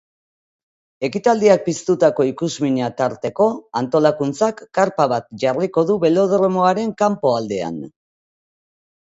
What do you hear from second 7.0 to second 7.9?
kanpoaldean.